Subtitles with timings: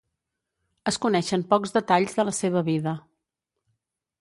[0.91, 2.95] Es coneixen pocs detalls de la seva vida.